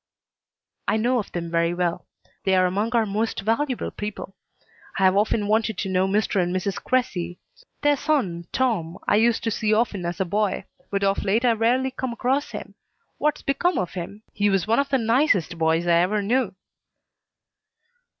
"I 0.87 0.97
know 0.97 1.19
of 1.19 1.31
them 1.31 1.51
very 1.51 1.75
well. 1.75 2.07
They 2.43 2.55
are 2.55 2.65
among 2.65 2.95
our 2.95 3.05
most 3.05 3.41
valuable 3.41 3.91
people. 3.91 4.35
I 4.97 5.03
have 5.03 5.15
often 5.15 5.45
wanted 5.45 5.77
to 5.77 5.89
know 5.89 6.07
Mr. 6.07 6.41
and 6.41 6.55
Mrs. 6.55 6.83
Cressy. 6.83 7.37
Their 7.83 7.95
son, 7.97 8.47
Tom, 8.51 8.97
I 9.07 9.17
used 9.17 9.43
to 9.43 9.51
see 9.51 9.71
often 9.75 10.03
as 10.07 10.19
a 10.19 10.25
boy, 10.25 10.65
but 10.89 11.03
of 11.03 11.23
late 11.23 11.45
I 11.45 11.51
rarely 11.51 11.91
come 11.91 12.13
across 12.13 12.49
him. 12.49 12.73
What's 13.19 13.43
become 13.43 13.77
of 13.77 13.93
him? 13.93 14.23
He 14.33 14.49
was 14.49 14.65
one 14.65 14.79
of 14.79 14.89
the 14.89 14.97
nicest 14.97 15.59
boys 15.59 15.85
I 15.85 15.97
ever 15.99 16.23
knew." 16.23 16.55